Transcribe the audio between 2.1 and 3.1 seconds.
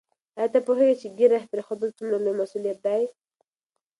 لوی مسؤلیت دی؟